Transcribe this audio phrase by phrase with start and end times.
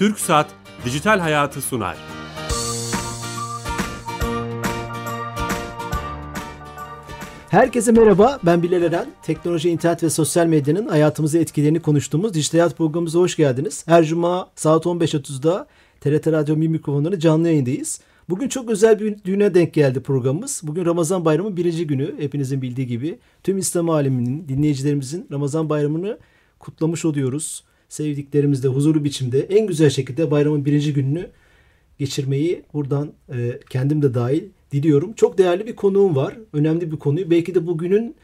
[0.00, 0.46] Türk Saat
[0.84, 1.96] Dijital Hayatı sunar.
[7.48, 9.06] Herkese merhaba, ben Bilal Eren.
[9.22, 13.84] Teknoloji, internet ve sosyal medyanın hayatımızı etkilerini konuştuğumuz Dijital Hayat programımıza hoş geldiniz.
[13.88, 15.66] Her cuma saat 15.30'da
[16.00, 18.00] TRT Radyo Mi mikrofonları canlı yayındayız.
[18.28, 20.60] Bugün çok özel bir düğüne denk geldi programımız.
[20.64, 22.14] Bugün Ramazan Bayramı birinci günü.
[22.18, 26.18] Hepinizin bildiği gibi tüm İslam aleminin, dinleyicilerimizin Ramazan Bayramı'nı
[26.58, 27.64] kutlamış oluyoruz.
[27.90, 31.30] Sevdiklerimizle huzurlu biçimde en güzel şekilde bayramın birinci gününü
[31.98, 35.12] geçirmeyi buradan e, kendim de dahil diliyorum.
[35.12, 36.38] Çok değerli bir konuğum var.
[36.52, 37.30] Önemli bir konuyu.
[37.30, 38.14] Belki de bugünün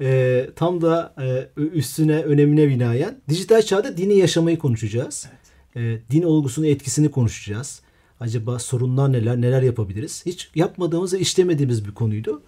[0.00, 5.28] e, tam da e, üstüne, önemine binaen dijital çağda dini yaşamayı konuşacağız.
[5.76, 6.02] Evet.
[6.02, 7.80] E, din olgusunun etkisini konuşacağız.
[8.20, 10.26] Acaba sorunlar neler, neler yapabiliriz?
[10.26, 12.42] Hiç yapmadığımız ve işlemediğimiz bir konuydu.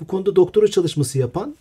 [0.00, 1.56] Bu konuda doktora çalışması yapan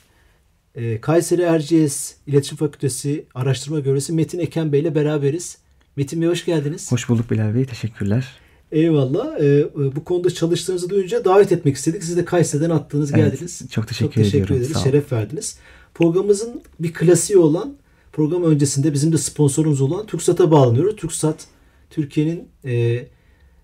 [0.76, 5.58] e, Kayseri Erciyes İletişim Fakültesi Araştırma Görevlisi Metin Eken Bey ile beraberiz.
[5.96, 6.92] Metin Bey hoş geldiniz.
[6.92, 7.66] Hoş bulduk Bilal Bey.
[7.66, 8.28] Teşekkürler.
[8.72, 9.40] Eyvallah.
[9.40, 12.04] Ee, bu konuda çalıştığınızı duyunca davet etmek istedik.
[12.04, 13.62] Siz de Kayseri'den attınız evet, geldiniz.
[13.72, 14.66] Çok teşekkür, çok teşekkür ediyorum.
[14.66, 14.84] ederiz.
[14.84, 15.58] Şeref verdiniz.
[15.94, 17.76] Programımızın bir klasiği olan
[18.14, 20.96] program öncesinde bizim de sponsorumuz olan TürkSat'a bağlanıyoruz.
[20.96, 21.48] TürkSat
[21.90, 23.06] Türkiye'nin e,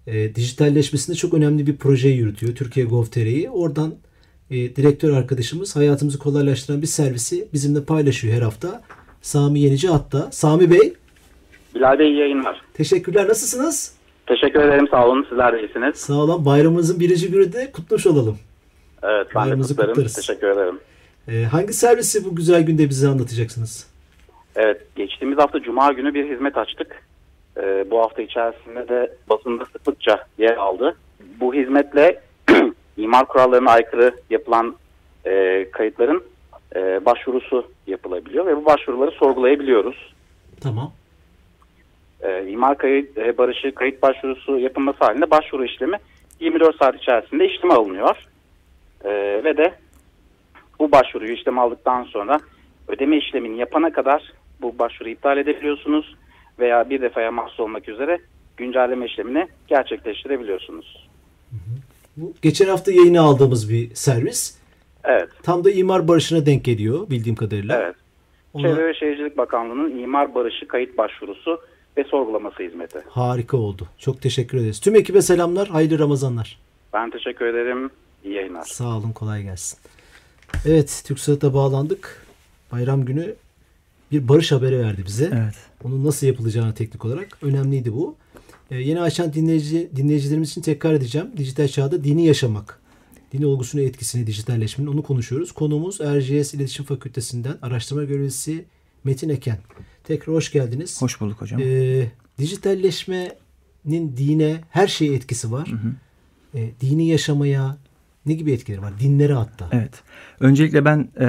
[0.07, 2.55] e, dijitalleşmesinde çok önemli bir projeyi yürütüyor.
[2.55, 3.49] Türkiye Gov.tr'yi.
[3.49, 3.95] Oradan
[4.51, 8.81] e, direktör arkadaşımız hayatımızı kolaylaştıran bir servisi bizimle paylaşıyor her hafta.
[9.21, 10.31] Sami Yenici hatta.
[10.31, 10.93] Sami Bey.
[11.75, 12.61] Bilal Bey iyi yayınlar.
[12.73, 13.27] Teşekkürler.
[13.27, 13.95] Nasılsınız?
[14.27, 14.87] Teşekkür ederim.
[14.91, 15.25] Sağ olun.
[15.29, 15.95] Sizler de iyisiniz.
[15.95, 16.45] Sağ olun.
[16.45, 18.37] Bayramımızın birinci günü de kutlamış olalım.
[19.03, 19.27] Evet.
[19.35, 19.93] Ben Bayramımızı kutlarım.
[19.93, 20.13] Kutlarız.
[20.13, 20.79] Teşekkür ederim.
[21.27, 23.87] Ee, hangi servisi bu güzel günde bize anlatacaksınız?
[24.55, 24.81] Evet.
[24.95, 27.03] Geçtiğimiz hafta Cuma günü bir hizmet açtık.
[27.57, 30.95] Ee, bu hafta içerisinde de basında sıklıkça yer aldı.
[31.39, 32.21] Bu hizmetle
[33.01, 34.75] imar kurallarına aykırı yapılan
[35.25, 36.23] e, kayıtların
[36.75, 40.13] e, başvurusu yapılabiliyor ve bu başvuruları sorgulayabiliyoruz.
[40.61, 40.91] Tamam.
[42.21, 45.97] E, imar kayıt e, barışı kayıt başvurusu yapılması halinde başvuru işlemi
[46.39, 48.27] 24 saat içerisinde işleme alınıyor.
[49.03, 49.09] E,
[49.43, 49.73] ve de
[50.79, 52.39] bu başvuruyu işlem aldıktan sonra
[52.87, 56.15] ödeme işlemini yapana kadar bu başvuru iptal edebiliyorsunuz
[56.59, 58.19] veya bir defaya mahsus olmak üzere
[58.57, 61.10] güncelleme işlemini gerçekleştirebiliyorsunuz.
[62.17, 64.57] Bu geçen hafta yayını aldığımız bir servis.
[65.03, 65.29] Evet.
[65.43, 67.81] Tam da imar barışına denk geliyor bildiğim kadarıyla.
[67.81, 67.95] Evet.
[68.53, 68.67] Ona...
[68.67, 71.61] Çevre ve Şehircilik Bakanlığı'nın imar barışı kayıt başvurusu
[71.97, 72.99] ve sorgulaması hizmeti.
[73.09, 73.87] Harika oldu.
[73.97, 74.79] Çok teşekkür ederiz.
[74.79, 75.67] Tüm ekibe selamlar.
[75.67, 76.59] Hayırlı Ramazanlar.
[76.93, 77.89] Ben teşekkür ederim.
[78.23, 78.63] İyi yayınlar.
[78.63, 79.11] Sağ olun.
[79.11, 79.79] Kolay gelsin.
[80.65, 81.03] Evet.
[81.05, 82.25] TürkSat'a bağlandık.
[82.71, 83.35] Bayram günü
[84.11, 85.25] bir barış haberi verdi bize.
[85.25, 85.55] Evet.
[85.83, 88.15] Onun nasıl yapılacağını teknik olarak önemliydi bu.
[88.71, 91.27] Ee, yeni açan dinleyici, dinleyicilerimiz için tekrar edeceğim.
[91.37, 92.79] Dijital çağda dini yaşamak.
[93.33, 95.51] Dini olgusuna etkisini, dijitalleşmenin onu konuşuyoruz.
[95.51, 98.65] Konuğumuz Erciyes İletişim Fakültesinden araştırma görevlisi
[99.03, 99.57] Metin Eken.
[100.03, 101.01] Tekrar hoş geldiniz.
[101.01, 101.61] Hoş bulduk hocam.
[101.61, 102.07] Ee,
[102.39, 105.67] dijitalleşmenin dine her şeye etkisi var.
[105.71, 105.93] Hı hı.
[106.55, 107.77] Ee, dini yaşamaya
[108.25, 108.93] ne gibi etkileri var?
[108.99, 109.69] Dinlere hatta.
[109.71, 109.93] Evet.
[110.39, 111.27] Öncelikle ben e,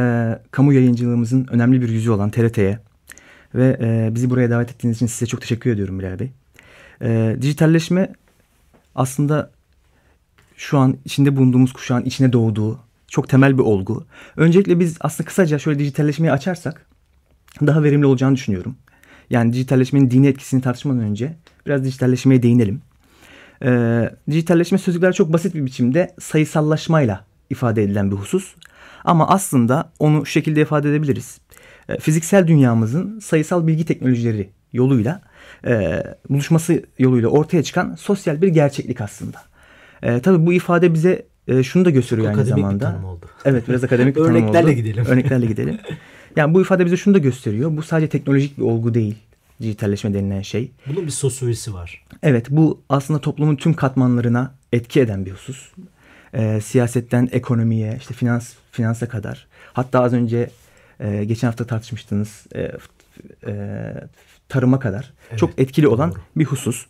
[0.51, 2.79] kamu yayıncılığımızın önemli bir yüzü olan TRT'ye
[3.55, 6.31] ve e, bizi buraya davet ettiğiniz için size çok teşekkür ediyorum Bilal Bey.
[7.03, 8.13] E, dijitalleşme
[8.95, 9.51] aslında
[10.57, 14.05] şu an içinde bulunduğumuz kuşağın içine doğduğu çok temel bir olgu.
[14.37, 16.87] Öncelikle biz aslında kısaca şöyle dijitalleşmeyi açarsak
[17.61, 18.77] daha verimli olacağını düşünüyorum.
[19.31, 21.37] Yani dijitalleşmenin dini etkisini tartışmadan önce
[21.67, 22.83] biraz dijitalleşmeye değinelim.
[23.65, 28.55] Ee, dijitalleşme sözcükler çok basit bir biçimde sayısallaşmayla ifade edilen bir husus.
[29.05, 31.41] Ama aslında onu şu şekilde ifade edebiliriz.
[31.89, 35.23] Ee, fiziksel dünyamızın sayısal bilgi teknolojileri yoluyla
[35.67, 39.39] e, buluşması yoluyla ortaya çıkan sosyal bir gerçeklik aslında.
[40.03, 42.75] E, tabii bu ifade bize e, şunu da gösteriyor aynı zamanda.
[42.75, 43.27] Bir tanım oldu.
[43.45, 44.43] Evet biraz akademik bir tanım oldu.
[44.43, 45.05] Örneklerle gidelim.
[45.07, 45.79] Örneklerle gidelim.
[46.37, 47.77] Yani bu ifade bize şunu da gösteriyor.
[47.77, 49.15] Bu sadece teknolojik bir olgu değil.
[49.61, 50.71] Dijitalleşme denilen şey.
[50.87, 52.05] Bunun bir sosyolojisi var.
[52.23, 55.73] Evet bu aslında toplumun tüm katmanlarına etki eden bir husus.
[56.35, 59.47] E, siyasetten ekonomiye, işte finans finansa kadar.
[59.73, 60.51] Hatta az önce
[61.01, 62.73] e, geçen hafta tartışmıştınız e,
[63.47, 63.95] e,
[64.49, 66.21] tarıma kadar evet, çok etkili olan doğru.
[66.37, 66.87] bir husus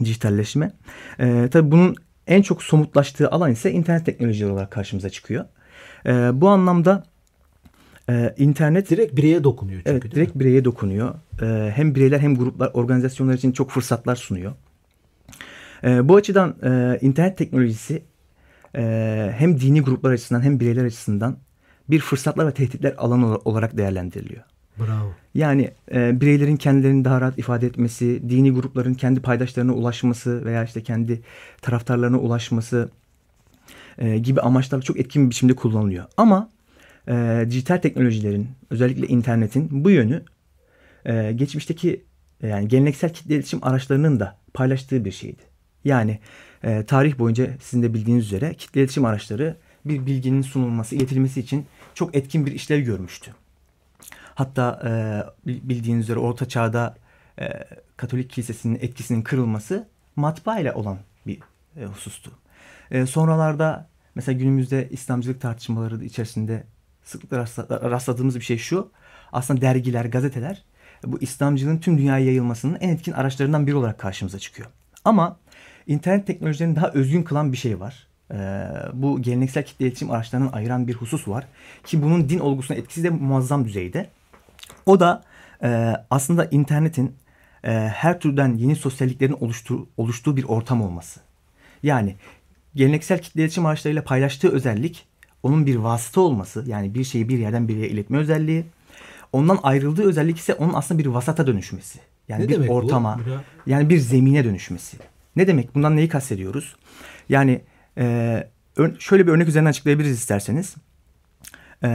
[0.00, 0.72] dijitalleşme.
[1.20, 1.96] E, tabii bunun
[2.26, 5.44] en çok somutlaştığı alan ise internet teknolojileri olarak karşımıza çıkıyor.
[6.06, 6.10] E,
[6.40, 7.04] bu anlamda
[8.10, 9.90] e, internet direkt bireye dokunuyor çünkü.
[9.90, 11.14] Evet, direkt bireye dokunuyor.
[11.42, 14.52] E, hem bireyler hem gruplar, organizasyonlar için çok fırsatlar sunuyor.
[15.84, 18.02] E, bu açıdan e, internet teknolojisi
[18.76, 21.36] e, hem dini gruplar açısından hem bireyler açısından
[21.90, 24.42] bir fırsatlar ve tehditler alanı olarak değerlendiriliyor.
[24.78, 25.12] Bravo.
[25.34, 30.82] Yani e, bireylerin kendilerini daha rahat ifade etmesi, dini grupların kendi paydaşlarına ulaşması veya işte
[30.82, 31.20] kendi
[31.62, 32.88] taraftarlarına ulaşması
[33.98, 36.04] e, gibi amaçlarla çok etkin bir biçimde kullanılıyor.
[36.16, 36.50] Ama
[37.08, 40.22] e, dijital teknolojilerin özellikle internetin bu yönü
[41.04, 42.04] e, geçmişteki
[42.42, 45.42] e, yani geleneksel kitle iletişim araçlarının da paylaştığı bir şeydi.
[45.84, 46.18] Yani
[46.62, 51.66] e, tarih boyunca sizin de bildiğiniz üzere kitle iletişim araçları bir bilginin sunulması, iletilmesi için
[51.94, 53.34] çok etkin bir işlev görmüştü.
[54.36, 54.90] Hatta e,
[55.68, 56.94] bildiğiniz üzere Orta Çağ'da
[57.40, 57.48] e,
[57.96, 61.38] Katolik Kilisesi'nin etkisinin kırılması matbaa ile olan bir
[61.76, 62.30] e, husustu.
[62.90, 66.64] E, sonralarda mesela günümüzde İslamcılık tartışmaları içerisinde
[67.02, 67.38] sıklıkla
[67.90, 68.90] rastladığımız bir şey şu.
[69.32, 70.64] Aslında dergiler, gazeteler
[71.04, 74.68] bu İslamcılığın tüm dünyaya yayılmasının en etkin araçlarından biri olarak karşımıza çıkıyor.
[75.04, 75.38] Ama
[75.86, 78.06] internet teknolojilerini daha özgün kılan bir şey var.
[78.32, 81.46] Ee, bu geleneksel kitle iletişim araçlarının ayıran bir husus var.
[81.84, 84.10] Ki bunun din olgusuna etkisi de muazzam düzeyde.
[84.86, 85.22] O da
[85.62, 87.14] e, aslında internetin
[87.64, 91.20] e, her türden yeni sosyalliklerin oluştuğu, oluştuğu bir ortam olması.
[91.82, 92.16] Yani
[92.74, 95.06] geleneksel kitle iletişim araçlarıyla paylaştığı özellik
[95.42, 96.64] onun bir vasıta olması.
[96.66, 98.64] Yani bir şeyi bir yerden bir yere iletme özelliği.
[99.32, 101.98] Ondan ayrıldığı özellik ise onun aslında bir vasata dönüşmesi.
[102.28, 103.70] Yani ne bir ortama, bu?
[103.70, 104.96] yani bir zemine dönüşmesi.
[105.36, 105.74] Ne demek?
[105.74, 106.76] Bundan neyi kastediyoruz?
[107.28, 107.60] Yani
[107.98, 108.46] e,
[108.98, 110.74] şöyle bir örnek üzerinden açıklayabiliriz isterseniz.
[111.84, 111.88] E,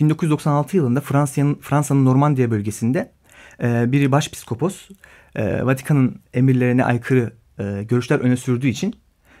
[0.00, 3.12] 1996 yılında Fransa'nın Fransa'nın Normandiya bölgesinde
[3.62, 4.88] e, bir başpiskopos
[5.34, 8.94] e, Vatikan'ın emirlerine aykırı e, görüşler öne sürdüğü için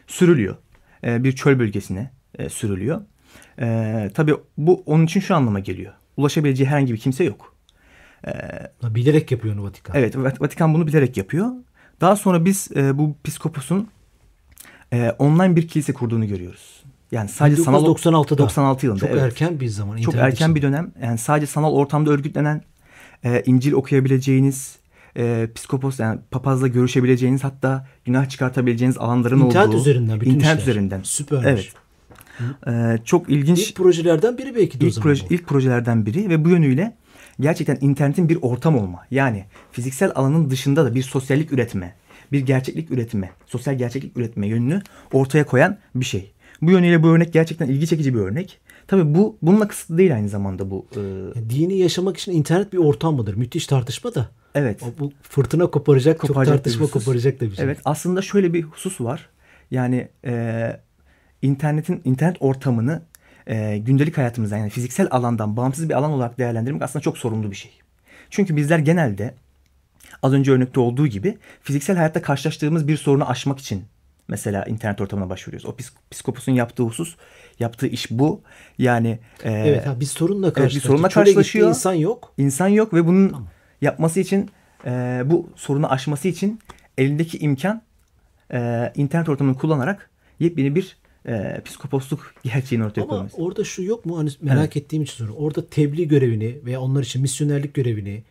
[0.06, 0.56] sürülüyor.
[1.04, 3.00] E, bir çöl bölgesine e, sürülüyor.
[3.60, 5.92] E, tabii bu onun için şu anlama geliyor.
[6.16, 7.56] Ulaşabileceği herhangi bir kimse yok.
[8.26, 8.32] E,
[8.82, 9.96] bilerek yapıyor onu Vatikan.
[9.96, 11.50] Evet Vatikan bunu bilerek yapıyor.
[12.00, 13.88] Daha sonra biz e, bu piskoposun
[14.92, 16.84] e, online bir kilise kurduğunu görüyoruz.
[17.12, 17.98] Yani sadece 1996'da.
[18.02, 19.00] sanal 96 yılında.
[19.00, 19.22] Çok evet.
[19.22, 19.96] erken bir zaman.
[19.96, 20.54] Çok erken için.
[20.54, 20.92] bir dönem.
[21.02, 22.62] Yani sadece sanal ortamda örgütlenen,
[23.24, 24.76] e, İncil okuyabileceğiniz,
[25.16, 29.76] e, psikopos yani papazla görüşebileceğiniz hatta günah çıkartabileceğiniz alanların internet olduğu.
[29.76, 30.72] üzerinden bütün internet işler.
[30.72, 31.00] üzerinden.
[31.02, 31.46] Süpermiş.
[31.46, 31.72] Evet.
[32.68, 33.68] Ee, çok ilginç.
[33.68, 36.96] İlk projelerden biri belki de ilk, proje, ilk projelerden biri ve bu yönüyle
[37.40, 39.06] gerçekten internetin bir ortam olma.
[39.10, 41.94] Yani fiziksel alanın dışında da bir sosyallik üretme,
[42.32, 44.82] bir gerçeklik üretme, sosyal gerçeklik üretme yönünü
[45.12, 46.32] ortaya koyan bir şey.
[46.62, 48.60] Bu yönüyle bu örnek gerçekten ilgi çekici bir örnek.
[48.86, 50.86] Tabii bu bununla kısıtlı değil aynı zamanda bu.
[50.92, 51.00] E...
[51.50, 53.34] Dini yaşamak için internet bir ortam mıdır?
[53.34, 54.28] Müthiş tartışma da.
[54.54, 54.82] Evet.
[54.82, 57.64] O, bu fırtına koparacak, koparacak çok tartışma koparacak da bir şey.
[57.64, 59.28] Evet aslında şöyle bir husus var.
[59.70, 60.80] Yani e,
[61.42, 63.02] internetin internet ortamını
[63.46, 67.56] e, gündelik hayatımızdan yani fiziksel alandan bağımsız bir alan olarak değerlendirmek aslında çok sorumlu bir
[67.56, 67.70] şey.
[68.30, 69.34] Çünkü bizler genelde
[70.22, 73.84] az önce örnekte olduğu gibi fiziksel hayatta karşılaştığımız bir sorunu aşmak için
[74.28, 75.66] mesela internet ortamına başvuruyoruz.
[75.66, 75.76] O
[76.10, 77.16] psikoposun yaptığı husus,
[77.58, 78.40] yaptığı iş bu.
[78.78, 80.82] Yani e, evet, ha, bir sorunla karşılaşıyor.
[80.82, 81.68] Bir sorunla karşılaşıyor.
[81.68, 82.32] insan yok.
[82.38, 83.48] İnsan yok ve bunun tamam.
[83.80, 84.50] yapması için
[84.84, 86.60] e, bu sorunu aşması için
[86.98, 87.82] elindeki imkan
[88.52, 90.96] e, internet ortamını kullanarak yepyeni bir
[91.28, 93.36] e, psikoposluk gerçeğini ortaya Ama koyması.
[93.36, 94.18] orada şu yok mu?
[94.18, 94.76] Hani merak evet.
[94.76, 95.44] ettiğim için soruyorum.
[95.44, 98.24] Orada tebliğ görevini veya onlar için misyonerlik görevini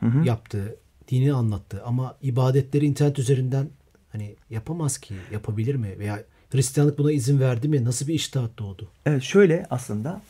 [0.00, 0.26] hı hı.
[0.26, 0.76] yaptı,
[1.08, 1.82] dini anlattı.
[1.84, 3.68] Ama ibadetleri internet üzerinden
[4.16, 5.14] hani yapamaz ki.
[5.32, 5.98] Yapabilir mi?
[5.98, 7.84] Veya Hristiyanlık buna izin verdi mi?
[7.84, 8.90] Nasıl bir iştahat doğdu?
[9.06, 10.20] Evet şöyle aslında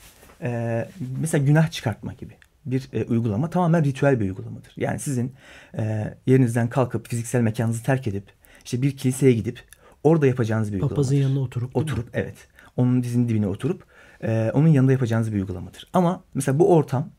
[0.43, 0.89] e,
[1.21, 2.33] mesela günah çıkartma gibi
[2.67, 4.73] bir e, uygulama tamamen ritüel bir uygulamadır.
[4.77, 5.35] Yani sizin
[5.79, 8.25] e, yerinizden kalkıp fiziksel mekanınızı terk edip
[8.65, 9.61] işte bir kiliseye gidip
[10.03, 10.97] orada yapacağınız bir uygulamadır.
[10.97, 12.37] Papazın yanına oturup Oturup evet.
[12.77, 13.85] Onun dizinin dibine oturup
[14.23, 15.89] e, onun yanında yapacağınız bir uygulamadır.
[15.93, 17.11] Ama mesela bu ortam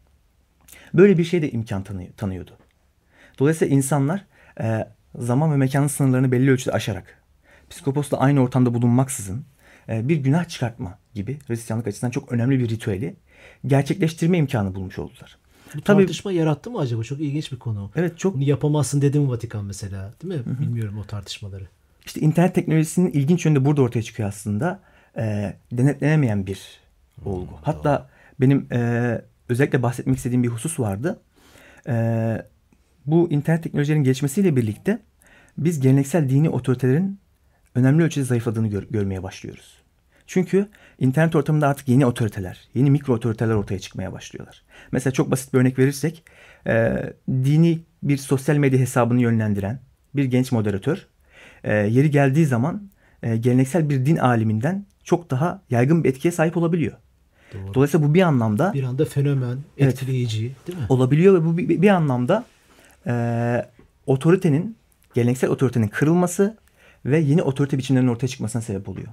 [0.94, 2.52] böyle bir şey de imkan tanı tanıyordu.
[3.40, 4.26] Dolayısıyla insanlar
[4.62, 7.24] e, zaman ve mekanın sınırlarını belli ölçüde aşarak
[7.70, 9.46] psikoposla aynı ortamda bulunmaksızın
[9.90, 13.16] e, bir günah çıkartma gibi Hristiyanlık açısından çok önemli bir ritüeli
[13.66, 15.38] gerçekleştirme imkanı bulmuş oldular.
[15.76, 17.04] Bu Tabii, tartışma yarattı mı acaba?
[17.04, 17.92] Çok ilginç bir konu.
[17.96, 18.36] Evet çok.
[18.36, 20.14] Bunu yapamazsın dedi mi Vatikan mesela?
[20.24, 20.46] Değil mi?
[20.46, 20.60] Hı-hı.
[20.60, 21.68] Bilmiyorum o tartışmaları.
[22.06, 24.80] İşte internet teknolojisinin ilginç yönü de burada ortaya çıkıyor aslında.
[25.18, 26.62] E, denetlenemeyen bir
[27.26, 27.52] olgu.
[27.52, 28.08] Hmm, Hatta doğru.
[28.42, 31.20] benim e, özellikle bahsetmek istediğim bir husus vardı.
[31.88, 31.94] E,
[33.08, 35.00] bu internet teknolojilerin gelişmesiyle birlikte
[35.58, 37.20] biz geleneksel dini otoritelerin
[37.76, 39.78] önemli ölçüde zayıfladığını gör, görmeye başlıyoruz.
[40.28, 40.68] Çünkü
[41.00, 44.64] internet ortamında artık yeni otoriteler, yeni mikro otoriteler ortaya çıkmaya başlıyorlar.
[44.92, 46.24] Mesela çok basit bir örnek verirsek,
[46.68, 49.80] e, dini bir sosyal medya hesabını yönlendiren
[50.16, 51.08] bir genç moderatör,
[51.64, 52.90] e, yeri geldiği zaman
[53.24, 56.94] e, geleneksel bir din aliminden çok daha yaygın bir etkiye sahip olabiliyor.
[57.54, 57.74] Doğru.
[57.74, 60.86] Dolayısıyla bu bir anlamda bir anda fenomen, etkileyici evet, değil mi?
[60.90, 62.46] Olabiliyor ve bu bir, bir anlamda
[63.08, 63.66] e,
[64.06, 64.76] otoritenin,
[65.14, 66.58] geleneksel otoritenin kırılması
[67.06, 69.08] ve yeni otorite biçimlerinin ortaya çıkmasına sebep oluyor.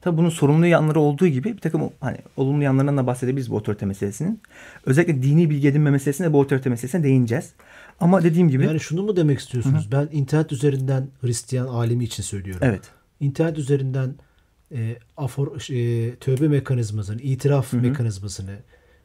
[0.00, 3.86] Tabi bunun sorumlu yanları olduğu gibi bir takım hani olumlu yanlarından da bahsedebiliriz bu otorite
[3.86, 4.40] meselesinin.
[4.86, 7.52] Özellikle dini bilgi edinme meselesine bu otorite meselesine değineceğiz.
[8.00, 8.64] Ama dediğim gibi...
[8.64, 9.84] Yani şunu mu demek istiyorsunuz?
[9.90, 9.92] Hı-hı.
[9.92, 12.62] Ben internet üzerinden Hristiyan alemi için söylüyorum.
[12.64, 12.82] Evet.
[13.20, 14.14] İnternet üzerinden
[14.72, 17.80] e, afor, e, tövbe mekanizmasını, itiraf Hı-hı.
[17.80, 18.56] mekanizmasını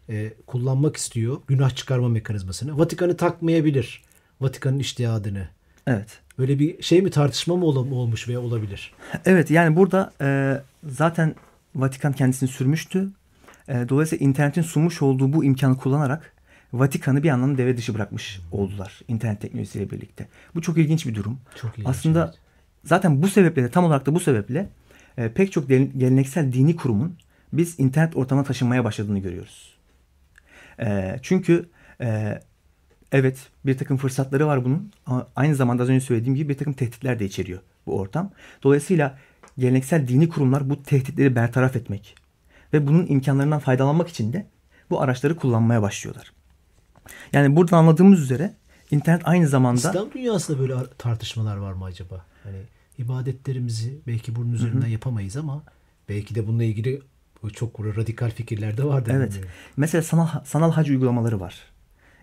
[0.10, 1.38] e, kullanmak istiyor.
[1.48, 2.78] Günah çıkarma mekanizmasını.
[2.78, 4.04] Vatikan'ı takmayabilir.
[4.42, 5.48] Vatikan'ın iştihadını.
[5.88, 6.20] Evet.
[6.40, 8.94] Böyle bir şey mi tartışma mı ol- olmuş veya olabilir?
[9.26, 11.36] Evet yani burada e, zaten
[11.76, 13.10] Vatikan kendisini sürmüştü.
[13.68, 16.34] E, dolayısıyla internetin sunmuş olduğu bu imkanı kullanarak
[16.74, 20.28] Vatikan'ı bir anlamda devre dışı bırakmış oldular internet teknolojisiyle birlikte.
[20.56, 21.40] Bu çok ilginç bir durum.
[21.62, 22.36] Çok ilginç, Aslında evet.
[22.84, 24.70] zaten bu sebeple de tam olarak da bu sebeple
[25.18, 27.16] e, pek çok gele- geleneksel dini kurumun
[27.54, 29.76] biz internet ortamına taşınmaya başladığını görüyoruz.
[30.80, 31.70] E, çünkü
[32.02, 32.40] e,
[33.12, 36.74] evet bir takım fırsatları var bunun ama aynı zamanda az önce söylediğim gibi bir takım
[36.74, 38.32] tehditler de içeriyor bu ortam.
[38.64, 39.18] Dolayısıyla
[39.58, 42.16] geleneksel dini kurumlar bu tehditleri bertaraf etmek
[42.74, 44.46] ve bunun imkanlarından faydalanmak için de
[44.90, 46.32] bu araçları kullanmaya başlıyorlar.
[47.34, 48.54] Yani buradan anladığımız üzere
[48.92, 52.26] internet aynı zamanda İslam dünyasında böyle ar- tartışmalar var mı acaba?
[52.44, 52.58] Hani
[52.98, 55.64] ibadetlerimizi belki bunun üzerinden yapamayız ama
[56.10, 57.02] belki de bununla ilgili
[57.54, 59.12] çok radikal fikirler de vardır.
[59.16, 59.42] Evet.
[59.78, 61.56] Mesela sanal sanal hac uygulamaları var.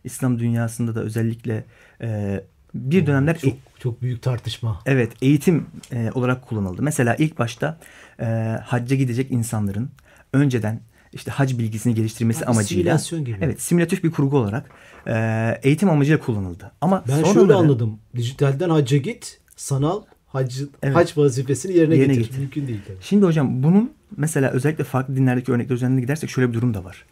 [0.05, 1.65] İslam dünyasında da özellikle
[2.01, 2.41] e,
[2.75, 4.81] bir dönemler çok, çok büyük tartışma.
[4.87, 6.83] Evet eğitim e, olarak kullanıldı.
[6.83, 7.79] Mesela ilk başta
[8.21, 8.25] e,
[8.65, 9.91] hacca gidecek insanların
[10.33, 10.81] önceden
[11.13, 12.83] işte hac bilgisini geliştirmesi Abi, amacıyla.
[12.99, 13.39] simülasyon gibi.
[13.41, 14.71] Evet simülatif bir kurgu olarak
[15.07, 15.15] e,
[15.63, 16.73] eğitim amacıyla kullanıldı.
[16.81, 17.99] Ama Ben sonraları- şöyle anladım.
[18.17, 20.97] Dijitalden hacca git, sanal hac, Evet.
[20.97, 22.27] hac vazifesini yerine, Yerine getir.
[22.29, 22.39] getir.
[22.41, 22.97] Mümkün değil tabii.
[23.01, 27.05] Şimdi hocam bunun mesela özellikle farklı dinlerdeki örnekler üzerine gidersek şöyle bir durum da var.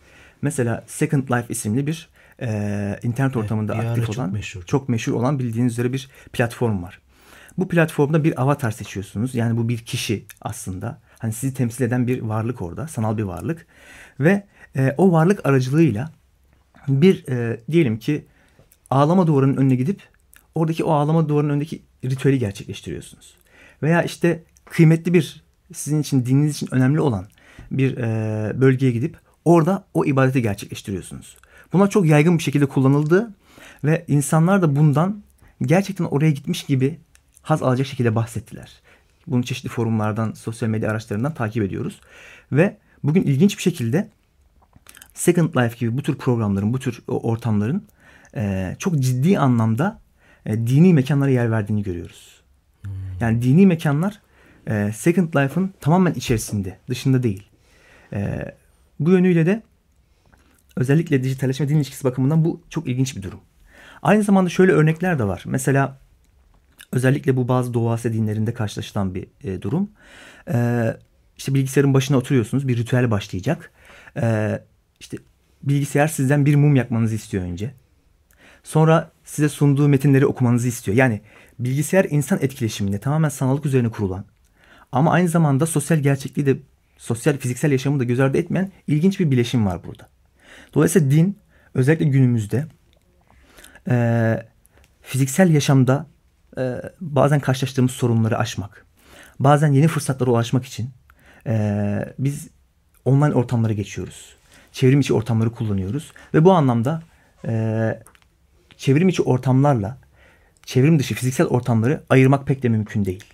[0.43, 2.09] Mesela Second Life isimli bir
[2.41, 4.63] e, internet ortamında ara aktif çok olan, meşhur.
[4.63, 7.01] çok meşhur olan bildiğiniz üzere bir platform var.
[7.59, 9.35] Bu platformda bir avatar seçiyorsunuz.
[9.35, 11.01] Yani bu bir kişi aslında.
[11.19, 13.67] Hani sizi temsil eden bir varlık orada, sanal bir varlık.
[14.21, 16.11] Ve e, o varlık aracılığıyla
[16.89, 18.25] bir e, diyelim ki
[18.91, 20.03] ağlama duvarının önüne gidip
[20.55, 23.35] oradaki o ağlama duvarının önündeki ritüeli gerçekleştiriyorsunuz.
[23.83, 25.43] Veya işte kıymetli bir
[25.75, 27.27] sizin için dininiz için önemli olan
[27.71, 31.37] bir e, bölgeye gidip orada o ibadeti gerçekleştiriyorsunuz.
[31.73, 33.35] Buna çok yaygın bir şekilde kullanıldı
[33.85, 35.23] ve insanlar da bundan
[35.63, 36.99] gerçekten oraya gitmiş gibi
[37.43, 38.81] haz alacak şekilde bahsettiler.
[39.27, 42.01] Bunu çeşitli forumlardan, sosyal medya araçlarından takip ediyoruz.
[42.53, 44.11] Ve bugün ilginç bir şekilde
[45.15, 47.87] Second Life gibi bu tür programların, bu tür o ortamların
[48.37, 50.01] e, çok ciddi anlamda
[50.47, 52.41] e, dini mekanlara yer verdiğini görüyoruz.
[53.21, 54.21] Yani dini mekanlar
[54.67, 57.43] e, Second Life'ın tamamen içerisinde, dışında değil.
[58.13, 58.55] E,
[59.01, 59.63] bu yönüyle de
[60.77, 63.41] özellikle dijitalleşme din ilişkisi bakımından bu çok ilginç bir durum.
[64.03, 65.43] Aynı zamanda şöyle örnekler de var.
[65.47, 65.99] Mesela
[66.93, 69.91] özellikle bu bazı Doğu Asya dinlerinde karşılaşılan bir e, durum.
[70.53, 70.97] E,
[71.37, 73.71] işte bilgisayarın başına oturuyorsunuz, bir ritüel başlayacak.
[74.17, 74.59] E,
[75.01, 75.17] işte
[75.63, 77.75] bilgisayar sizden bir mum yakmanızı istiyor önce.
[78.63, 80.97] Sonra size sunduğu metinleri okumanızı istiyor.
[80.97, 81.21] Yani
[81.59, 84.25] bilgisayar insan etkileşiminde tamamen sanallık üzerine kurulan
[84.93, 86.57] ama aynı zamanda sosyal gerçekliği de
[86.99, 90.09] sosyal fiziksel yaşamı da göz ardı etmeyen ilginç bir bileşim var burada.
[90.75, 91.39] Dolayısıyla din
[91.75, 92.67] özellikle günümüzde
[93.89, 94.37] e,
[95.03, 96.07] fiziksel yaşamda
[96.59, 98.87] e, bazen karşılaştığımız sorunları aşmak,
[99.41, 100.91] bazen yeni fırsatlara ulaşmak için
[101.47, 102.49] e, biz
[103.05, 104.35] online ortamlara geçiyoruz.
[104.73, 107.03] Çevrim içi ortamları kullanıyoruz ve bu anlamda
[107.47, 108.03] e,
[108.77, 109.99] çevrim içi ortamlarla
[110.67, 113.25] çevrim dışı fiziksel ortamları ayırmak pek de mümkün değil.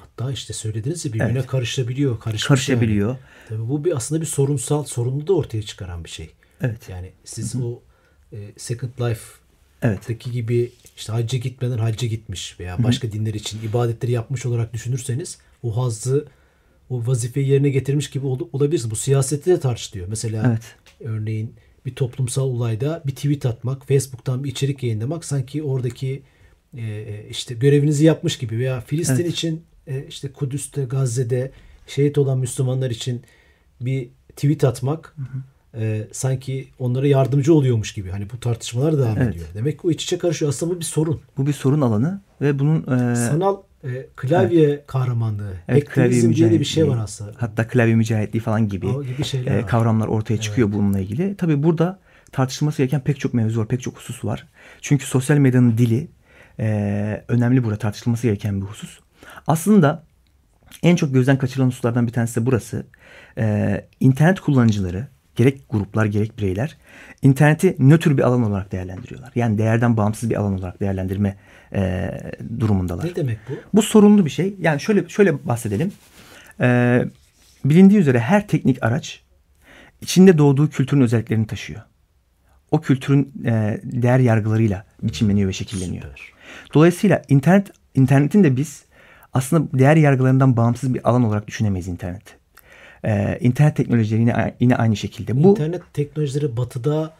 [0.00, 1.46] Hatta işte söylediniz ya birbirine Evet.
[1.46, 2.20] karışabiliyor.
[2.20, 3.08] Karışabiliyor.
[3.08, 3.18] Yani.
[3.48, 6.30] Tabii bu bir aslında bir sorunsal sorunu da ortaya çıkaran bir şey.
[6.62, 6.88] Evet.
[6.88, 7.80] Yani siz o
[8.32, 10.32] e, Second Life'daki Evet.
[10.32, 15.76] gibi işte hacca gitmeden hacca gitmiş veya başka dinler için ibadetleri yapmış olarak düşünürseniz o
[15.76, 16.26] hazzı
[16.90, 18.90] o vazifeyi yerine getirmiş gibi ol- olabilirsiniz.
[18.90, 20.08] Bu siyasette de tartışılıyor.
[20.08, 20.62] Mesela Evet.
[21.10, 21.54] örneğin
[21.86, 26.22] bir toplumsal olayda bir tweet atmak, Facebook'tan bir içerik yayınlamak sanki oradaki
[26.76, 29.32] e, işte görevinizi yapmış gibi veya Filistin Evet.
[29.32, 31.50] için e, işte Kudüs'te, Gazze'de
[31.86, 33.22] şehit olan Müslümanlar için
[33.80, 35.16] bir tweet atmak
[35.74, 38.10] e, sanki onlara yardımcı oluyormuş gibi.
[38.10, 39.28] Hani bu tartışmalar devam Evet.
[39.34, 39.46] ediyor.
[39.54, 40.48] Demek ki o iç içe karışıyor.
[40.48, 41.20] Aslında bu bir sorun.
[41.36, 46.50] Bu bir sorun alanı ve bunun e, Sanal e, klavye kahramanlığı, evet, klavye hacktivizm diye
[46.50, 47.32] de bir şey var aslında.
[47.36, 49.66] Hatta klavye mücahitliği falan gibi, O gibi şeyler e, var.
[49.68, 51.36] kavramlar ortaya çıkıyor bununla ilgili.
[51.36, 51.98] Tabii burada
[52.32, 54.46] tartışılması gereken pek çok mevzu var, pek çok husus var.
[54.80, 56.08] Çünkü sosyal medyanın dili
[56.58, 58.98] e, önemli burada tartışılması gereken bir husus.
[59.46, 60.04] Aslında
[60.82, 62.86] en çok gözden kaçırılan hususlardan bir tanesi de burası.
[63.38, 66.76] E, internet kullanıcıları gerek gruplar gerek bireyler
[67.22, 69.32] interneti nötr bir alan olarak değerlendiriyorlar.
[69.34, 71.36] Yani değerden bağımsız bir alan olarak değerlendirme
[71.74, 72.10] e,
[72.60, 73.04] durumundalar.
[73.04, 73.52] Ne demek bu?
[73.74, 74.54] Bu sorunlu bir şey.
[74.60, 75.92] Yani şöyle şöyle bahsedelim.
[76.60, 77.04] Ee,
[77.64, 79.22] bilindiği üzere her teknik araç
[80.00, 81.80] içinde doğduğu kültürün özelliklerini taşıyor.
[82.70, 86.02] O kültürün e, değer yargılarıyla biçimleniyor ve şekilleniyor.
[86.02, 86.32] Süper.
[86.74, 88.84] Dolayısıyla internet internetin de biz
[89.32, 92.41] aslında değer yargılarından bağımsız bir alan olarak düşünemeyiz interneti.
[93.04, 95.42] Ee, internet teknolojileri yine yine aynı şekilde.
[95.44, 97.14] Bu İnternet teknolojileri batıda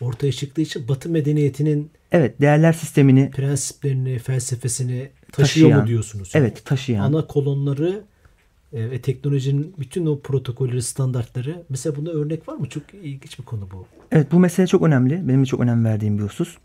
[0.00, 6.30] ortaya çıktığı için Batı medeniyetinin Evet değerler sistemini prensiplerini, felsefesini taşıyor Taşıyan, mu diyorsunuz?
[6.34, 7.04] evet taşıyan.
[7.04, 8.04] Ana kolonları
[8.72, 11.62] e, ve teknolojinin bütün o protokolleri, standartları.
[11.68, 12.68] Mesela buna örnek var mı?
[12.68, 13.86] Çok ilginç bir konu bu.
[14.12, 15.28] Evet bu mesele çok önemli.
[15.28, 16.56] Benim de çok önem verdiğim bir husus.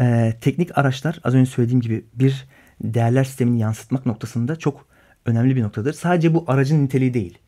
[0.00, 2.46] Ee, teknik araçlar az önce söylediğim gibi bir
[2.84, 4.86] değerler sistemini yansıtmak noktasında çok
[5.26, 5.92] önemli bir noktadır.
[5.92, 7.38] Sadece bu aracın niteliği değil.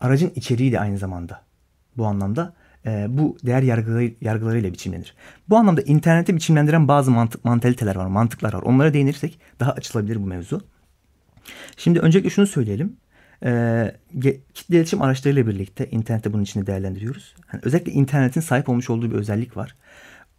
[0.00, 1.42] Aracın içeriği de aynı zamanda
[1.96, 2.54] bu anlamda
[2.86, 5.14] e, bu değer yargıları, yargılarıyla biçimlenir.
[5.48, 8.62] Bu anlamda interneti biçimlendiren bazı mantık, mantaliteler var, mantıklar var.
[8.62, 10.60] Onlara değinirsek daha açılabilir bu mevzu.
[11.76, 12.96] Şimdi öncelikle şunu söyleyelim.
[13.44, 13.96] Ee,
[14.54, 17.34] kitle iletişim araçlarıyla birlikte internette bunun içinde değerlendiriyoruz.
[17.52, 19.76] Yani özellikle internetin sahip olmuş olduğu bir özellik var.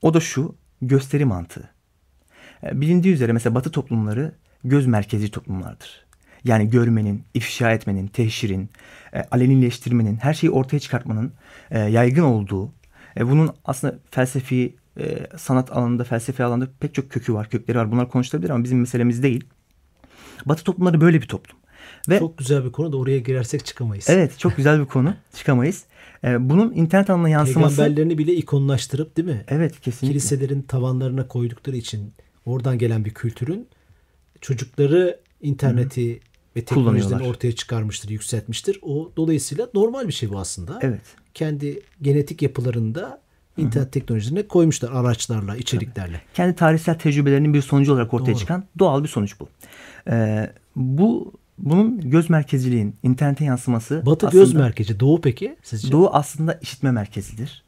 [0.02, 1.70] O da şu gösteri mantığı.
[2.64, 6.07] Ee, bilindiği üzere mesela batı toplumları göz merkezi toplumlardır.
[6.44, 8.70] Yani görmenin, ifşa etmenin, teşhirin,
[9.13, 11.32] e, alenileştirmenin, her şeyi ortaya çıkartmanın
[11.72, 12.72] e, yaygın olduğu,
[13.17, 17.91] e, bunun aslında felsefi, e, sanat alanında, felsefi alanda pek çok kökü var, kökleri var.
[17.91, 19.44] Bunlar konuşulabilir ama bizim meselemiz değil.
[20.46, 21.58] Batı toplumları böyle bir toplum.
[22.10, 24.10] Ve, çok güzel bir konu da oraya girersek çıkamayız.
[24.10, 25.13] Evet çok güzel bir konu.
[25.36, 25.84] Çıkamayız.
[26.24, 27.75] Ee, bunun internet alanına yansıması...
[27.75, 29.46] Peygamberlerini bile ikonlaştırıp değil mi?
[29.48, 30.08] Evet kesinlikle.
[30.08, 32.13] Kiliselerin tavanlarına koydukları için
[32.46, 33.67] oradan gelen bir kültürün
[34.41, 36.20] çocukları interneti Hı-hı.
[36.56, 38.79] ve teknolojiden ortaya çıkarmıştır, yükseltmiştir.
[38.82, 40.79] O dolayısıyla normal bir şey bu aslında.
[40.82, 41.01] Evet.
[41.34, 43.22] Kendi genetik yapılarında
[43.58, 46.17] internet teknolojilerine koymuşlar araçlarla, içeriklerle.
[46.17, 46.34] Tabii.
[46.34, 48.39] Kendi tarihsel tecrübelerinin bir sonucu olarak ortaya Doğru.
[48.39, 49.50] çıkan doğal bir sonuç bu.
[50.10, 55.00] Ee, bu bunun göz merkeziliğin internete yansıması Batı aslında, göz merkezi.
[55.00, 55.91] Doğu peki sizce?
[55.91, 57.63] Doğu aslında işitme merkezidir.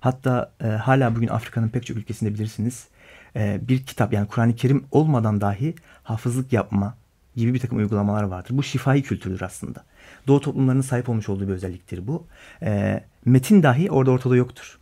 [0.00, 2.88] Hatta e, hala bugün Afrika'nın pek çok ülkesinde bilirsiniz
[3.36, 6.96] e, bir kitap yani Kur'an-ı Kerim olmadan dahi hafızlık yapma
[7.36, 8.50] gibi bir takım uygulamalar vardır.
[8.56, 9.84] Bu şifai kültürdür aslında.
[10.26, 12.26] Doğu toplumlarının sahip olmuş olduğu bir özelliktir bu.
[12.62, 14.78] E, metin dahi orada ortada yoktur.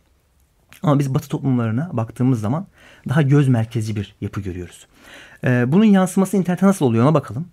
[0.83, 2.67] Ama biz Batı toplumlarına baktığımız zaman
[3.09, 4.87] daha göz merkezci bir yapı görüyoruz.
[5.43, 7.47] E, bunun yansıması internete nasıl oluyor ona bakalım.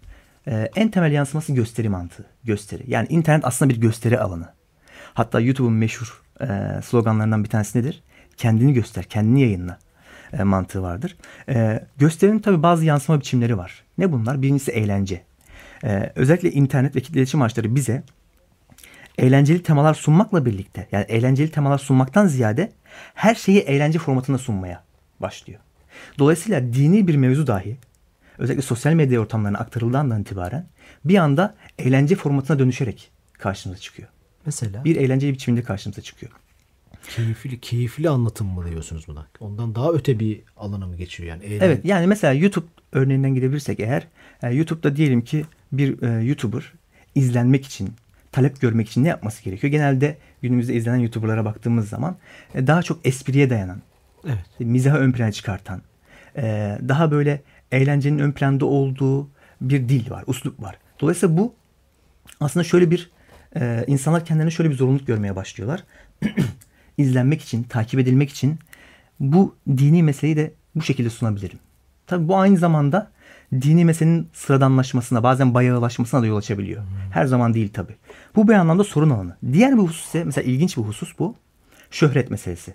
[0.47, 2.25] E, en temel yansıması gösteri mantığı.
[2.45, 2.83] Gösteri.
[2.87, 4.49] Yani internet aslında bir gösteri alanı.
[5.15, 8.03] Hatta YouTube'un meşhur e, sloganlarından bir tanesi nedir?
[8.37, 9.79] Kendini göster, kendini yayınla
[10.33, 11.17] e, mantığı vardır.
[11.49, 13.85] E, gösterinin tabi bazı yansıma biçimleri var.
[13.99, 14.43] Ne bunlar?
[14.43, 15.23] Birincisi eğlence.
[15.85, 18.03] E, özellikle internet ve kitle iletişim araçları bize
[19.19, 22.73] eğlenceli temalar sunmakla birlikte yani eğlenceli temalar sunmaktan ziyade
[23.15, 24.85] her şeyi eğlence formatında sunmaya
[25.21, 25.61] başlıyor.
[26.19, 27.77] Dolayısıyla dini bir mevzu dahi
[28.39, 30.67] özellikle sosyal medya ortamlarına aktarıldığından itibaren
[31.05, 34.09] bir anda eğlence formatına dönüşerek karşımıza çıkıyor.
[34.47, 34.85] Mesela?
[34.85, 36.33] Bir eğlenceli biçiminde karşımıza çıkıyor.
[37.09, 39.27] Keyifli, keyifli anlatım mı diyorsunuz buna?
[39.41, 41.45] Ondan daha öte bir alana mı geçiyor yani?
[41.45, 41.67] Eğlen...
[41.67, 44.07] Evet yani mesela YouTube örneğinden gidebilirsek eğer
[44.43, 46.73] yani e, YouTube'da diyelim ki bir e, YouTuber
[47.15, 47.91] izlenmek için,
[48.33, 49.71] talep görmek için ne yapması gerekiyor?
[49.71, 52.17] Genelde günümüzde izlenen YouTuber'lara baktığımız zaman
[52.55, 53.83] e, daha çok espriye dayanan,
[54.25, 54.61] evet.
[54.61, 55.83] mizahı ön plana çıkartan,
[56.37, 59.29] e, daha böyle eğlencenin ön planda olduğu
[59.61, 60.79] bir dil var, uslup var.
[61.01, 61.55] Dolayısıyla bu
[62.41, 63.11] aslında şöyle bir
[63.57, 65.85] e, insanlar kendilerine şöyle bir zorunluluk görmeye başlıyorlar.
[66.99, 68.59] İzlenmek için, takip edilmek için
[69.21, 71.59] bu dini meseleyi de bu şekilde sunabilirim.
[72.07, 73.11] Tabii bu aynı zamanda
[73.53, 76.83] dini meselenin sıradanlaşmasına, bazen bayağılaşmasına da yol açabiliyor.
[76.83, 77.11] Hmm.
[77.11, 77.97] Her zaman değil tabii.
[78.37, 79.37] Bu bir anlamda sorun alanı.
[79.53, 81.37] Diğer bir husus ise, mesela ilginç bir husus bu.
[81.91, 82.75] Şöhret meselesi.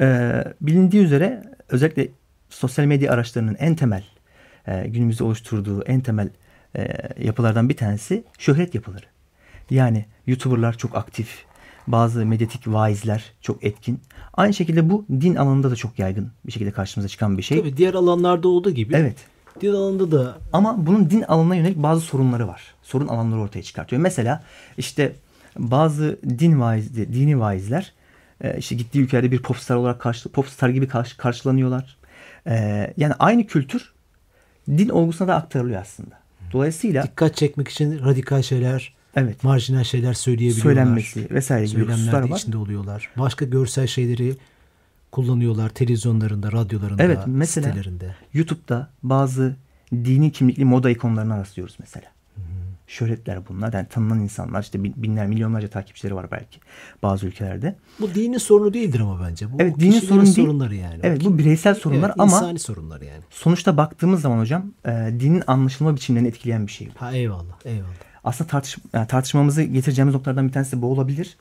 [0.00, 2.08] Ee, bilindiği üzere özellikle
[2.48, 4.04] sosyal medya araçlarının en temel
[4.66, 6.30] e, günümüzde oluşturduğu en temel
[6.76, 6.88] e,
[7.24, 9.06] yapılardan bir tanesi şöhret yapıları.
[9.70, 11.44] Yani YouTuber'lar çok aktif,
[11.92, 14.00] bazı medyatik vaizler çok etkin.
[14.34, 17.58] Aynı şekilde bu din alanında da çok yaygın bir şekilde karşımıza çıkan bir şey.
[17.58, 18.96] Tabii diğer alanlarda olduğu gibi.
[18.96, 19.16] Evet.
[19.60, 20.38] Din alanında da.
[20.52, 22.62] Ama bunun din alanına yönelik bazı sorunları var.
[22.82, 24.02] Sorun alanları ortaya çıkartıyor.
[24.02, 24.44] Mesela
[24.78, 25.12] işte
[25.58, 27.92] bazı din vaiz, dini vaizler
[28.40, 31.96] e, işte gittiği ülkelerde bir popstar olarak karşı, popstar gibi karşı, karşılanıyorlar.
[32.46, 33.92] Ee, yani aynı kültür
[34.68, 36.20] din olgusuna da aktarılıyor aslında.
[36.52, 40.62] Dolayısıyla dikkat çekmek için radikal şeyler, evet, marjinal şeyler söyleyebiliyorlar.
[40.62, 42.38] Söylenmesi vesaire gibi hususlar var.
[42.38, 43.10] içinde oluyorlar.
[43.18, 44.36] Başka görsel şeyleri
[45.12, 48.14] kullanıyorlar televizyonlarında, radyolarında, evet, mesela, sitelerinde.
[48.34, 49.56] YouTube'da bazı
[49.92, 52.06] dini kimlikli moda ikonlarına rastlıyoruz mesela
[52.90, 53.72] şöhretler bunlar.
[53.72, 56.60] Yani tanınan insanlar işte binler milyonlarca takipçileri var belki
[57.02, 57.76] bazı ülkelerde.
[58.00, 59.52] Bu dini sorunu değildir ama bence.
[59.52, 60.34] Bu evet dini sorun değil.
[60.34, 61.00] sorunları yani.
[61.02, 63.22] Evet bu bireysel sorunlar evet, ama insani sorunlar yani.
[63.30, 67.02] Sonuçta baktığımız zaman hocam e, dinin anlaşılma biçimlerini etkileyen bir şey bu.
[67.02, 68.09] Ha eyvallah eyvallah.
[68.24, 71.36] Aslında tartış, yani tartışmamızı getireceğimiz noktalardan bir tanesi bu olabilir.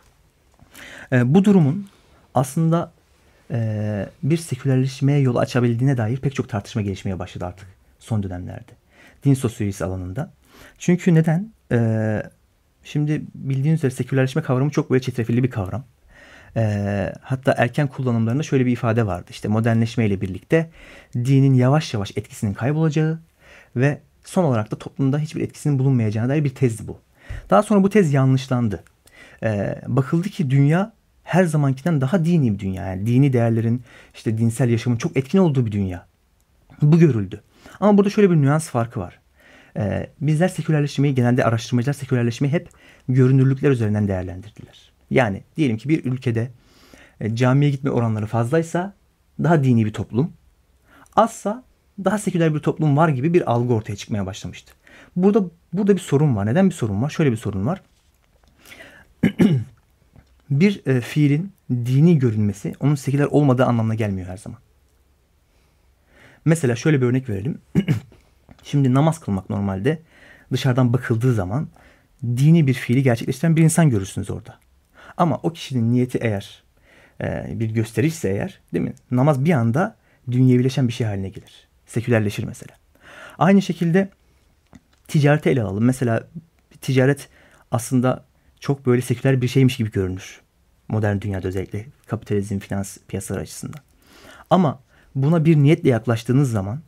[1.11, 1.87] E, bu durumun
[2.33, 2.91] aslında
[3.51, 7.67] e, bir sekülerleşmeye yol açabildiğine dair pek çok tartışma gelişmeye başladı artık
[7.99, 8.71] son dönemlerde.
[9.25, 10.31] Din sosyolojisi alanında.
[10.77, 11.51] Çünkü neden?
[11.71, 12.23] Ee,
[12.83, 15.83] şimdi bildiğiniz üzere sekülerleşme kavramı çok böyle çetrefilli bir kavram.
[16.55, 19.27] E, hatta erken kullanımlarında şöyle bir ifade vardı.
[19.29, 20.69] İşte modernleşmeyle birlikte
[21.15, 23.19] dinin yavaş yavaş etkisinin kaybolacağı
[23.75, 26.99] ve son olarak da toplumda hiçbir etkisinin bulunmayacağına dair bir tezdi bu.
[27.49, 28.83] Daha sonra bu tez yanlışlandı.
[29.43, 32.85] E, bakıldı ki dünya her zamankinden daha dini bir dünya.
[32.85, 36.07] Yani dini değerlerin, işte dinsel yaşamın çok etkin olduğu bir dünya.
[36.81, 37.41] Bu görüldü.
[37.79, 39.19] Ama burada şöyle bir nüans farkı var.
[39.77, 42.69] Ee, bizler sekülerleşmeyi, genelde araştırmacılar sekülerleşmeyi hep
[43.09, 44.91] görünürlükler üzerinden değerlendirdiler.
[45.09, 46.51] Yani diyelim ki bir ülkede
[47.21, 48.93] e, camiye gitme oranları fazlaysa
[49.43, 50.33] daha dini bir toplum,
[51.15, 51.63] azsa
[52.05, 54.73] daha seküler bir toplum var gibi bir algı ortaya çıkmaya başlamıştı.
[55.15, 56.45] Burada burada bir sorun var.
[56.45, 57.09] Neden bir sorun var?
[57.09, 57.81] Şöyle bir sorun var.
[60.49, 64.59] bir e, fiilin dini görünmesi onun seküler olmadığı anlamına gelmiyor her zaman.
[66.45, 67.61] Mesela şöyle bir örnek verelim.
[68.63, 70.01] Şimdi namaz kılmak normalde
[70.51, 71.67] dışarıdan bakıldığı zaman
[72.23, 74.59] dini bir fiili gerçekleştiren bir insan görürsünüz orada.
[75.17, 76.63] Ama o kişinin niyeti eğer
[77.21, 78.93] e, bir gösterişse eğer değil mi?
[79.11, 79.95] Namaz bir anda
[80.31, 81.68] dünyevileşen bir şey haline gelir.
[81.89, 82.75] Sekülerleşir mesela.
[83.37, 84.09] Aynı şekilde
[85.07, 85.83] ticareti ele alalım.
[85.85, 86.27] Mesela
[86.81, 87.29] ticaret
[87.71, 88.25] aslında
[88.59, 90.41] çok böyle seküler bir şeymiş gibi görünür.
[90.87, 93.79] Modern dünyada özellikle kapitalizm, finans piyasaları açısından.
[94.49, 94.79] Ama
[95.15, 96.81] buna bir niyetle yaklaştığınız zaman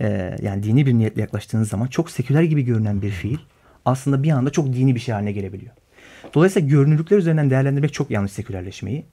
[0.00, 3.38] e, yani dini bir niyetle yaklaştığınız zaman çok seküler gibi görünen bir fiil
[3.84, 5.72] aslında bir anda çok dini bir şey haline gelebiliyor.
[6.34, 9.06] Dolayısıyla görünürlükler üzerinden değerlendirmek çok yanlış sekülerleşmeyi.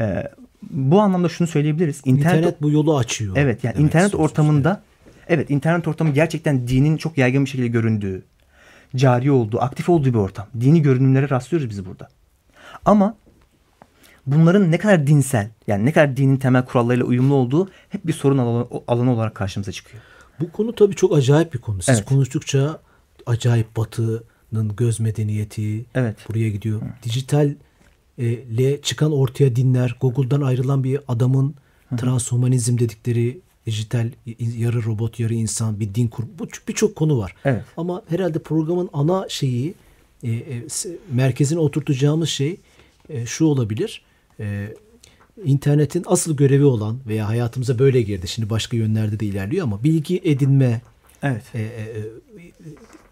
[0.00, 0.28] E,
[0.70, 2.02] bu anlamda şunu söyleyebiliriz.
[2.04, 3.36] İnternet, internet bu yolu açıyor.
[3.36, 4.82] Evet yani internet ortamında
[5.28, 8.22] evet internet ortamı gerçekten dinin çok yaygın bir şekilde göründüğü,
[8.96, 10.46] cari olduğu, aktif olduğu bir ortam.
[10.60, 12.08] Dini görünümlere rastlıyoruz biz burada.
[12.84, 13.16] Ama
[14.26, 18.38] bunların ne kadar dinsel yani ne kadar dinin temel kurallarıyla uyumlu olduğu hep bir sorun
[18.38, 20.02] alanı, alanı olarak karşımıza çıkıyor.
[20.40, 21.82] Bu konu tabii çok acayip bir konu.
[21.82, 22.08] Siz evet.
[22.08, 22.80] konuştukça
[23.26, 26.16] acayip batının göz medeniyeti evet.
[26.28, 26.80] buraya gidiyor.
[26.80, 26.86] Hı.
[27.02, 27.54] Dijital
[28.18, 31.54] ile çıkan ortaya dinler, Google'dan ayrılan bir adamın
[31.96, 37.34] transhumanizm dedikleri dijital yarı robot yarı insan bir din kur bu birçok konu var.
[37.44, 37.64] Evet.
[37.76, 39.74] Ama herhalde programın ana şeyi
[40.22, 40.64] e, e,
[41.12, 42.56] merkezine oturtacağımız şey
[43.08, 44.02] e, şu olabilir.
[44.40, 44.74] E,
[45.44, 48.28] internetin asıl görevi olan veya hayatımıza böyle girdi.
[48.28, 50.80] Şimdi başka yönlerde de ilerliyor ama bilgi edinme.
[51.22, 51.42] Evet.
[51.54, 52.02] E, e, e,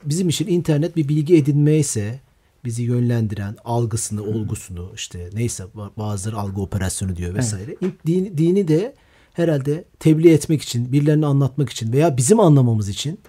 [0.05, 2.21] bizim için internet bir bilgi edinme ise
[2.65, 5.65] bizi yönlendiren algısını, olgusunu işte neyse
[5.97, 7.77] bazıları algı operasyonu diyor vesaire.
[7.83, 8.07] Evet.
[8.07, 8.95] Dini, dini de
[9.33, 13.21] herhalde tebliğ etmek için, birilerine anlatmak için veya bizim anlamamız için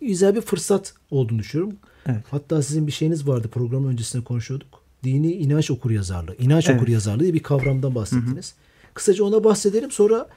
[0.00, 1.76] güzel bir fırsat olduğunu düşünüyorum.
[2.06, 2.24] Evet.
[2.30, 6.80] Hatta sizin bir şeyiniz vardı program öncesinde konuşuyorduk dini inanç okur yazarlığı, inanç evet.
[6.80, 8.52] okur yazarlığı diye bir kavramdan bahsettiniz.
[8.52, 8.94] Hı hı.
[8.94, 10.28] Kısaca ona bahsedelim sonra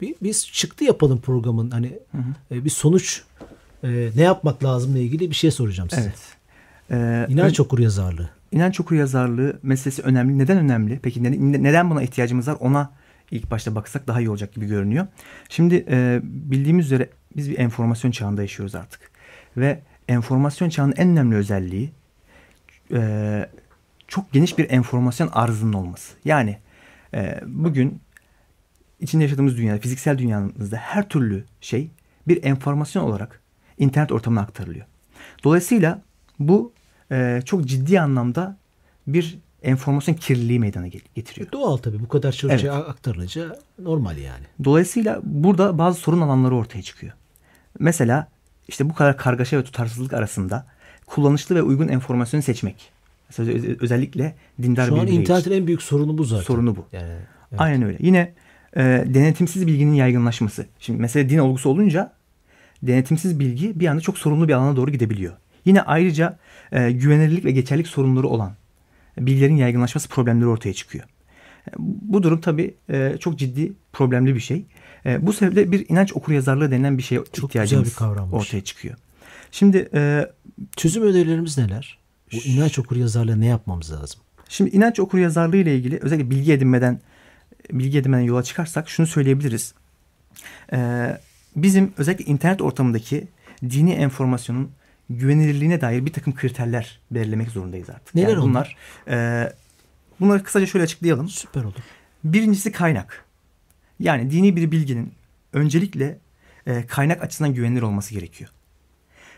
[0.00, 2.54] bir, biz çıktı yapalım programın hani hı hı.
[2.54, 3.22] E, bir sonuç
[3.84, 6.02] e, ne yapmak lazımla ilgili bir şey soracağım size.
[6.02, 6.41] Evet.
[6.92, 8.30] Ee, inanç okur yazarlığı.
[8.52, 10.38] İnanç okur yazarlığı meselesi önemli.
[10.38, 11.00] Neden önemli?
[11.02, 11.22] Peki
[11.62, 12.56] neden buna ihtiyacımız var?
[12.60, 12.92] Ona
[13.30, 15.06] ilk başta baksak daha iyi olacak gibi görünüyor.
[15.48, 19.10] Şimdi e, bildiğimiz üzere biz bir enformasyon çağında yaşıyoruz artık.
[19.56, 21.92] Ve enformasyon çağının en önemli özelliği
[22.92, 23.46] e,
[24.08, 26.14] çok geniş bir enformasyon arzının olması.
[26.24, 26.58] Yani
[27.14, 28.00] e, bugün
[29.00, 31.90] içinde yaşadığımız dünyada, fiziksel dünyamızda her türlü şey
[32.28, 33.40] bir enformasyon olarak
[33.78, 34.86] internet ortamına aktarılıyor.
[35.44, 36.02] Dolayısıyla
[36.38, 36.72] bu
[37.12, 38.56] e, çok ciddi anlamda
[39.06, 41.52] bir enformasyon kirliliği meydana getiriyor.
[41.52, 42.70] Doğal tabii bu kadar çok evet.
[42.70, 44.44] aktarılınca normal yani.
[44.64, 47.12] Dolayısıyla burada bazı sorun alanları ortaya çıkıyor.
[47.78, 48.28] Mesela
[48.68, 50.66] işte bu kadar kargaşa ve tutarsızlık arasında
[51.06, 52.92] kullanışlı ve uygun enformasyonu seçmek.
[53.28, 56.44] Mesela özellikle dindar Şu an internetin en büyük sorunu bu zaten.
[56.44, 56.86] Sorunu bu.
[56.92, 57.60] Yani, evet.
[57.60, 57.96] Aynen öyle.
[58.00, 58.34] Yine
[58.76, 60.66] e, denetimsiz bilginin yaygınlaşması.
[60.78, 62.12] Şimdi mesela din olgusu olunca
[62.82, 65.32] denetimsiz bilgi bir anda çok sorumlu bir alana doğru gidebiliyor.
[65.64, 66.38] Yine ayrıca
[66.72, 68.54] e, güvenilirlik ve geçerlik sorunları olan
[69.18, 71.04] bilgilerin yaygınlaşması problemleri ortaya çıkıyor.
[71.78, 74.64] Bu durum tabii e, çok ciddi problemli bir şey.
[75.06, 78.34] E, bu sebeple bir inanç okuryazarlığı denilen bir şey çok ihtiyacımız bir kavrammış.
[78.34, 78.96] ortaya çıkıyor.
[79.50, 80.30] Şimdi e,
[80.76, 81.98] çözüm önerilerimiz neler?
[82.32, 84.20] Bu inanç okur yazarlığı ne yapmamız lazım?
[84.48, 87.00] Şimdi inanç okur yazarlığı ile ilgili özellikle bilgi edinmeden
[87.72, 89.74] bilgi edinmeden yola çıkarsak şunu söyleyebiliriz.
[91.56, 93.28] Bizim özellikle internet ortamındaki
[93.62, 94.70] dini enformasyonun
[95.18, 98.14] güvenilirliğine dair bir takım kriterler belirlemek zorundayız artık.
[98.14, 98.76] Neler yani bunlar?
[99.08, 99.48] E,
[100.20, 101.28] bunları kısaca şöyle açıklayalım.
[101.28, 101.74] Süper olur.
[102.24, 103.24] Birincisi kaynak.
[104.00, 105.12] Yani dini bir bilginin
[105.52, 106.18] öncelikle
[106.66, 108.50] e, kaynak açısından güvenilir olması gerekiyor.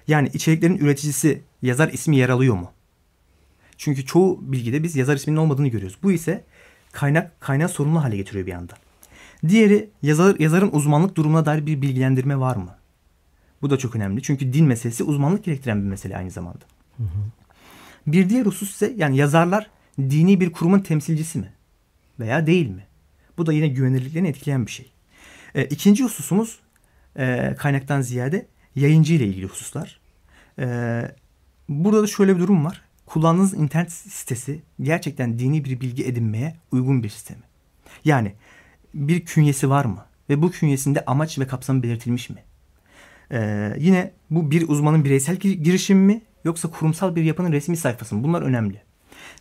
[0.08, 2.72] Yani içeriklerin üreticisi yazar ismi yer alıyor mu?
[3.76, 5.98] Çünkü çoğu bilgide biz yazar isminin olmadığını görüyoruz.
[6.02, 6.44] Bu ise
[6.92, 8.74] kaynak kaynağı sorunlu hale getiriyor bir anda.
[9.48, 12.76] Diğeri yazar, yazarın uzmanlık durumuna dair bir bilgilendirme var mı?
[13.64, 14.22] Bu da çok önemli.
[14.22, 16.64] Çünkü din meselesi uzmanlık gerektiren bir mesele aynı zamanda.
[16.96, 17.30] Hı hı.
[18.06, 21.52] Bir diğer husus ise yani yazarlar dini bir kurumun temsilcisi mi?
[22.20, 22.86] veya değil mi?
[23.38, 24.92] Bu da yine güvenilirliklerini etkileyen bir şey.
[25.54, 26.58] E, ikinci hususumuz
[27.16, 30.00] e, kaynaktan ziyade yayıncı ile ilgili hususlar.
[30.58, 30.66] E,
[31.68, 32.82] burada da şöyle bir durum var.
[33.06, 37.42] Kullandığınız internet sitesi gerçekten dini bir bilgi edinmeye uygun bir sistemi.
[38.04, 38.34] Yani
[38.94, 40.06] bir künyesi var mı?
[40.30, 42.42] Ve bu künyesinde amaç ve kapsamı belirtilmiş mi?
[43.32, 48.24] Ee, yine bu bir uzmanın bireysel girişimi mi yoksa kurumsal bir yapının resmi sayfası mı?
[48.24, 48.82] Bunlar önemli.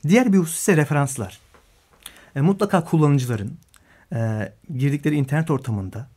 [0.08, 1.40] Diğer bir husus ise referanslar.
[2.36, 3.58] E, mutlaka kullanıcıların
[4.14, 6.08] e, girdikleri internet ortamında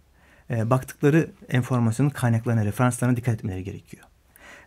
[0.50, 4.05] e, baktıkları enformasyonun kaynaklarına, referanslarına dikkat etmeleri gerekiyor.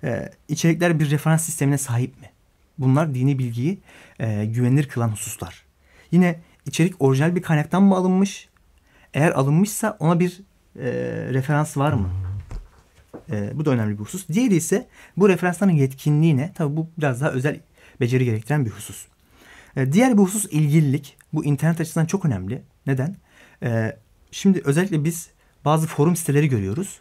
[0.03, 2.29] E, içerikler bir referans sistemine sahip mi?
[2.77, 3.79] Bunlar dini bilgiyi
[4.19, 5.63] e, güvenilir kılan hususlar.
[6.11, 8.49] Yine içerik orijinal bir kaynaktan mı alınmış?
[9.13, 10.41] Eğer alınmışsa ona bir
[10.79, 10.89] e,
[11.33, 12.28] referans var mı?
[13.31, 14.27] E, bu da önemli bir husus.
[14.27, 14.87] Diğeri ise
[15.17, 17.59] bu referansların yetkinliğine, tabi bu biraz daha özel
[17.99, 19.05] beceri gerektiren bir husus.
[19.75, 21.17] E, diğer bir husus ilgililik.
[21.33, 22.61] Bu internet açısından çok önemli.
[22.87, 23.15] Neden?
[23.63, 23.97] E,
[24.31, 25.29] şimdi özellikle biz
[25.65, 26.99] bazı forum siteleri görüyoruz.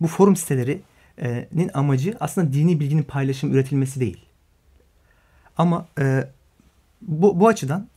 [0.00, 4.24] Bu forum sitelerinin amacı aslında dini bilginin paylaşım üretilmesi değil.
[5.56, 6.28] Ama e,
[7.02, 7.88] bu, bu açıdan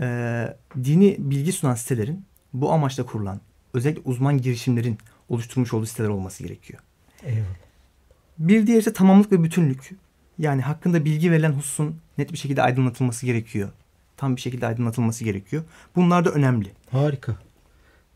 [0.00, 3.40] e, dini bilgi sunan sitelerin bu amaçla kurulan
[3.74, 6.80] özellikle uzman girişimlerin oluşturmuş olduğu siteler olması gerekiyor.
[7.26, 7.46] Eyvallah.
[8.38, 9.90] Bir diğeri ise tamamlık ve bütünlük.
[10.38, 13.68] Yani hakkında bilgi verilen hususun net bir şekilde aydınlatılması gerekiyor.
[14.16, 15.62] Tam bir şekilde aydınlatılması gerekiyor.
[15.96, 16.72] Bunlar da önemli.
[16.90, 17.36] Harika.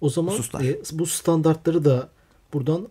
[0.01, 2.09] O zaman e, bu standartları da
[2.53, 2.89] buradan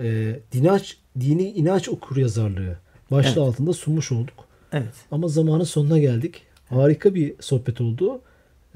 [0.00, 2.78] e, dinaç, dini inanç okur yazarlığı
[3.10, 3.38] başlığı evet.
[3.38, 4.34] altında sunmuş olduk.
[4.72, 4.94] Evet.
[5.10, 6.42] Ama zamanın sonuna geldik.
[6.68, 8.20] Harika bir sohbet oldu.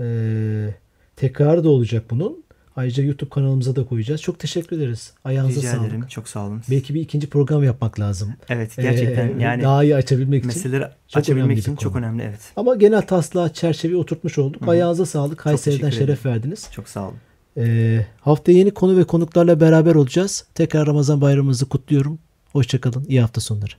[0.01, 0.75] Ee,
[1.16, 2.41] tekrarı da olacak bunun.
[2.76, 4.22] Ayrıca YouTube kanalımıza da koyacağız.
[4.22, 5.12] Çok teşekkür ederiz.
[5.24, 5.88] Ayağınıza Rica sağlık.
[5.88, 6.06] ederim.
[6.08, 6.62] Çok sağ olun.
[6.70, 8.35] Belki bir ikinci program yapmak lazım.
[8.48, 10.90] Evet gerçekten ee, yani daha iyi açabilmek meseleleri için.
[10.90, 12.40] Meseleleri açabilmek için çok önemli evet.
[12.56, 14.62] Ama genel taslağı çerçeveyi oturtmuş olduk.
[14.62, 14.70] Hı-hı.
[14.70, 15.38] Ayağınıza sağlık.
[15.38, 16.68] Kayseri'den şeref verdiniz.
[16.72, 17.16] Çok sağ olun.
[17.56, 20.44] Ee, haftaya yeni konu ve konuklarla beraber olacağız.
[20.54, 22.18] Tekrar Ramazan bayramımızı kutluyorum.
[22.52, 23.04] Hoşçakalın.
[23.08, 23.72] İyi hafta sonları.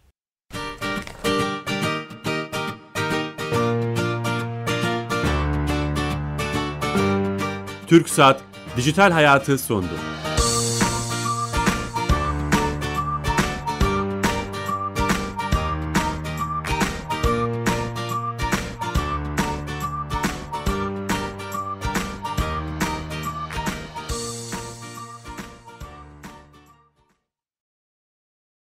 [7.88, 9.94] Türk Saat Dijital Hayatı sondu.